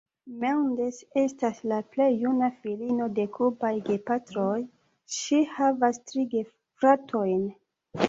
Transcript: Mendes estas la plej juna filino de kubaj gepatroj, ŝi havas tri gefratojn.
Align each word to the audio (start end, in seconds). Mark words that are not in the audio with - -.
Mendes 0.43 0.95
estas 1.23 1.59
la 1.71 1.77
plej 1.91 2.07
juna 2.23 2.49
filino 2.63 3.11
de 3.21 3.27
kubaj 3.37 3.73
gepatroj, 3.93 4.49
ŝi 5.21 5.45
havas 5.55 6.05
tri 6.11 6.29
gefratojn. 6.37 7.51